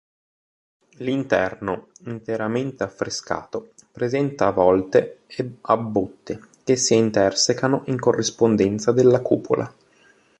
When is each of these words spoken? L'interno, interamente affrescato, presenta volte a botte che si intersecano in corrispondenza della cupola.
L'interno, 0.97 1.89
interamente 2.05 2.81
affrescato, 2.83 3.73
presenta 3.91 4.49
volte 4.49 5.19
a 5.67 5.77
botte 5.77 6.41
che 6.63 6.75
si 6.75 6.95
intersecano 6.95 7.83
in 7.85 7.99
corrispondenza 7.99 8.91
della 8.93 9.21
cupola. 9.21 9.71